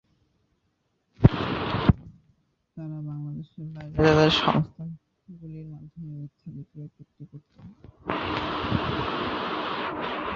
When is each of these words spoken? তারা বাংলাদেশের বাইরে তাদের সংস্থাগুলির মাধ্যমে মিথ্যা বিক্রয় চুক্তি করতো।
তারা 2.77 2.97
বাংলাদেশের 3.09 3.67
বাইরে 3.73 3.95
তাদের 3.99 4.31
সংস্থাগুলির 4.41 5.67
মাধ্যমে 5.73 6.11
মিথ্যা 6.15 6.47
বিক্রয় 6.55 6.89
চুক্তি 6.95 7.23
করতো। 7.29 7.59